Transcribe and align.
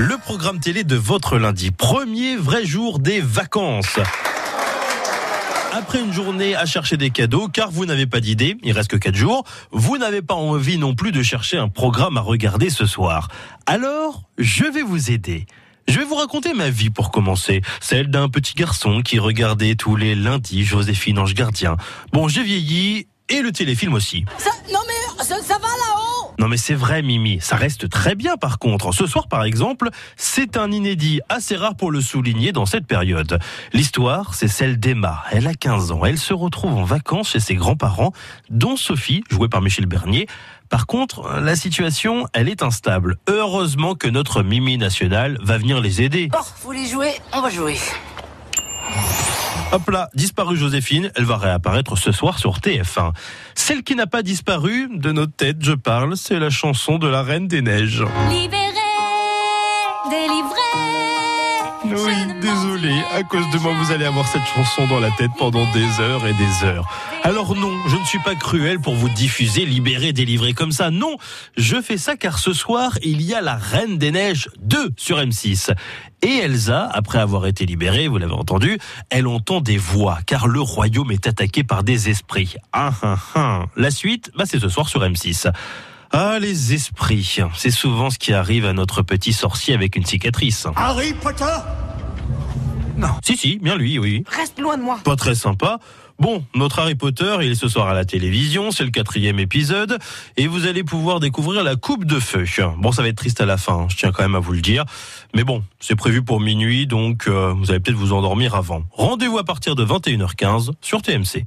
Le 0.00 0.16
programme 0.16 0.60
télé 0.60 0.84
de 0.84 0.94
votre 0.94 1.38
lundi, 1.38 1.72
premier 1.72 2.36
vrai 2.36 2.64
jour 2.64 3.00
des 3.00 3.20
vacances. 3.20 3.98
Après 5.72 5.98
une 5.98 6.12
journée 6.12 6.54
à 6.54 6.66
chercher 6.66 6.96
des 6.96 7.10
cadeaux, 7.10 7.48
car 7.48 7.72
vous 7.72 7.84
n'avez 7.84 8.06
pas 8.06 8.20
d'idée, 8.20 8.56
il 8.62 8.70
reste 8.70 8.90
que 8.92 8.96
4 8.96 9.16
jours, 9.16 9.42
vous 9.72 9.98
n'avez 9.98 10.22
pas 10.22 10.36
envie 10.36 10.78
non 10.78 10.94
plus 10.94 11.10
de 11.10 11.20
chercher 11.24 11.58
un 11.58 11.68
programme 11.68 12.16
à 12.16 12.20
regarder 12.20 12.70
ce 12.70 12.86
soir. 12.86 13.26
Alors, 13.66 14.22
je 14.38 14.66
vais 14.66 14.82
vous 14.82 15.10
aider. 15.10 15.46
Je 15.88 15.98
vais 15.98 16.04
vous 16.04 16.14
raconter 16.14 16.54
ma 16.54 16.70
vie 16.70 16.90
pour 16.90 17.10
commencer, 17.10 17.60
celle 17.80 18.06
d'un 18.06 18.28
petit 18.28 18.54
garçon 18.54 19.02
qui 19.02 19.18
regardait 19.18 19.74
tous 19.74 19.96
les 19.96 20.14
lundis 20.14 20.62
Joséphine 20.62 21.18
Ange 21.18 21.34
Gardien. 21.34 21.76
Bon, 22.12 22.28
j'ai 22.28 22.44
vieilli 22.44 23.08
et 23.28 23.42
le 23.42 23.50
téléfilm 23.50 23.94
aussi. 23.94 24.24
Ça, 24.38 24.50
non 24.72 24.78
ça, 25.28 25.42
ça 25.42 25.58
va 25.58 25.68
là-haut 25.68 26.34
Non 26.38 26.48
mais 26.48 26.56
c'est 26.56 26.74
vrai 26.74 27.02
Mimi, 27.02 27.38
ça 27.42 27.56
reste 27.56 27.90
très 27.90 28.14
bien 28.14 28.38
par 28.38 28.58
contre. 28.58 28.92
Ce 28.94 29.06
soir 29.06 29.28
par 29.28 29.44
exemple, 29.44 29.90
c'est 30.16 30.56
un 30.56 30.72
inédit 30.72 31.20
assez 31.28 31.54
rare 31.54 31.76
pour 31.76 31.90
le 31.90 32.00
souligner 32.00 32.52
dans 32.52 32.64
cette 32.64 32.86
période. 32.86 33.38
L'histoire, 33.74 34.34
c'est 34.34 34.48
celle 34.48 34.80
d'Emma. 34.80 35.22
Elle 35.30 35.46
a 35.46 35.52
15 35.52 35.92
ans, 35.92 36.06
elle 36.06 36.16
se 36.16 36.32
retrouve 36.32 36.72
en 36.72 36.84
vacances 36.84 37.32
chez 37.32 37.40
ses 37.40 37.56
grands-parents, 37.56 38.12
dont 38.48 38.76
Sophie, 38.76 39.22
jouée 39.28 39.48
par 39.48 39.60
Michel 39.60 39.84
Bernier. 39.84 40.26
Par 40.70 40.86
contre, 40.86 41.40
la 41.40 41.56
situation, 41.56 42.26
elle 42.32 42.48
est 42.48 42.62
instable. 42.62 43.16
Heureusement 43.28 43.94
que 43.96 44.08
notre 44.08 44.42
Mimi 44.42 44.78
nationale 44.78 45.36
va 45.42 45.58
venir 45.58 45.82
les 45.82 46.00
aider. 46.00 46.28
Bon, 46.28 46.38
vous 46.38 46.64
voulez 46.64 46.86
jouer? 46.86 47.12
On 47.34 47.42
va 47.42 47.50
jouer. 47.50 47.76
Hop 49.70 49.90
là, 49.90 50.08
disparue 50.14 50.56
Joséphine, 50.56 51.10
elle 51.14 51.24
va 51.24 51.36
réapparaître 51.36 51.98
ce 51.98 52.10
soir 52.10 52.38
sur 52.38 52.58
TF1. 52.58 53.12
Celle 53.54 53.82
qui 53.82 53.94
n'a 53.94 54.06
pas 54.06 54.22
disparu, 54.22 54.88
de 54.94 55.12
notre 55.12 55.34
tête 55.34 55.58
je 55.60 55.74
parle, 55.74 56.16
c'est 56.16 56.38
la 56.38 56.48
chanson 56.48 56.96
de 56.96 57.06
la 57.06 57.22
Reine 57.22 57.48
des 57.48 57.60
Neiges. 57.60 58.02
Libéré, 58.30 58.72
délivré. 60.08 60.97
Oui, 61.84 62.14
désolé, 62.40 62.92
à 63.14 63.22
cause 63.22 63.48
de 63.50 63.58
moi 63.58 63.72
vous 63.72 63.92
allez 63.92 64.04
avoir 64.04 64.26
cette 64.26 64.44
chanson 64.44 64.86
dans 64.88 64.98
la 64.98 65.10
tête 65.12 65.30
pendant 65.38 65.64
des 65.72 66.00
heures 66.00 66.26
et 66.26 66.34
des 66.34 66.64
heures. 66.64 66.88
Alors 67.22 67.54
non, 67.54 67.72
je 67.86 67.96
ne 67.96 68.04
suis 68.04 68.18
pas 68.18 68.34
cruel 68.34 68.80
pour 68.80 68.94
vous 68.94 69.08
diffuser, 69.08 69.64
libérer, 69.64 70.12
délivrer 70.12 70.54
comme 70.54 70.72
ça. 70.72 70.90
Non, 70.90 71.16
je 71.56 71.80
fais 71.80 71.96
ça 71.96 72.16
car 72.16 72.38
ce 72.38 72.52
soir, 72.52 72.98
il 73.02 73.22
y 73.22 73.32
a 73.32 73.40
la 73.40 73.54
Reine 73.56 73.96
des 73.96 74.10
Neiges 74.10 74.48
2 74.60 74.90
sur 74.96 75.18
M6. 75.18 75.72
Et 76.22 76.38
Elsa, 76.38 76.90
après 76.92 77.18
avoir 77.18 77.46
été 77.46 77.64
libérée, 77.64 78.08
vous 78.08 78.18
l'avez 78.18 78.32
entendu, 78.32 78.78
elle 79.08 79.28
entend 79.28 79.60
des 79.60 79.78
voix, 79.78 80.18
car 80.26 80.48
le 80.48 80.60
royaume 80.60 81.12
est 81.12 81.28
attaqué 81.28 81.62
par 81.62 81.84
des 81.84 82.10
esprits. 82.10 82.56
Ah, 82.72 82.90
ah, 83.02 83.16
ah. 83.36 83.64
La 83.76 83.92
suite, 83.92 84.32
bah, 84.36 84.44
c'est 84.46 84.58
ce 84.58 84.68
soir 84.68 84.88
sur 84.88 85.00
M6. 85.02 85.52
Ah, 86.10 86.38
les 86.40 86.72
esprits, 86.74 87.38
c'est 87.54 87.70
souvent 87.70 88.10
ce 88.10 88.18
qui 88.18 88.32
arrive 88.32 88.64
à 88.64 88.72
notre 88.72 89.02
petit 89.02 89.32
sorcier 89.32 89.74
avec 89.74 89.94
une 89.96 90.06
cicatrice. 90.06 90.66
Harry 90.76 91.12
Potter? 91.12 91.44
Si, 93.22 93.36
si, 93.36 93.58
bien 93.58 93.76
lui, 93.76 93.98
oui. 93.98 94.24
Reste 94.26 94.58
loin 94.58 94.76
de 94.76 94.82
moi. 94.82 94.98
Pas 95.04 95.16
très 95.16 95.34
sympa. 95.34 95.78
Bon, 96.18 96.44
notre 96.56 96.80
Harry 96.80 96.96
Potter, 96.96 97.36
il 97.42 97.52
est 97.52 97.54
ce 97.54 97.68
soir 97.68 97.86
à 97.86 97.94
la 97.94 98.04
télévision, 98.04 98.72
c'est 98.72 98.82
le 98.82 98.90
quatrième 98.90 99.38
épisode, 99.38 99.98
et 100.36 100.48
vous 100.48 100.66
allez 100.66 100.82
pouvoir 100.82 101.20
découvrir 101.20 101.62
la 101.62 101.76
coupe 101.76 102.04
de 102.04 102.18
feu. 102.18 102.44
Bon, 102.78 102.90
ça 102.90 103.02
va 103.02 103.08
être 103.08 103.16
triste 103.16 103.40
à 103.40 103.46
la 103.46 103.56
fin, 103.56 103.74
hein, 103.74 103.86
je 103.88 103.96
tiens 103.96 104.10
quand 104.10 104.24
même 104.24 104.34
à 104.34 104.40
vous 104.40 104.52
le 104.52 104.60
dire, 104.60 104.84
mais 105.32 105.44
bon, 105.44 105.62
c'est 105.78 105.94
prévu 105.94 106.22
pour 106.22 106.40
minuit, 106.40 106.88
donc 106.88 107.28
euh, 107.28 107.54
vous 107.56 107.70
allez 107.70 107.78
peut-être 107.78 107.96
vous 107.96 108.12
endormir 108.12 108.56
avant. 108.56 108.82
Rendez-vous 108.90 109.38
à 109.38 109.44
partir 109.44 109.76
de 109.76 109.84
21h15 109.84 110.70
sur 110.80 111.02
TMC. 111.02 111.44